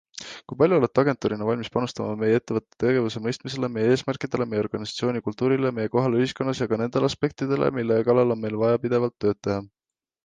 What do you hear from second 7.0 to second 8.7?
aspektidele, mille kallal meil on